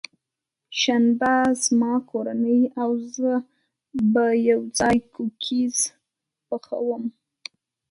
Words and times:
شنبه، 0.81 1.33
زما 1.65 1.93
کورنۍ 2.11 2.61
او 2.81 2.91
زه 3.15 3.31
به 4.13 4.25
یوځای 4.49 4.97
کوکیز 5.13 5.75
پخوم. 6.47 7.03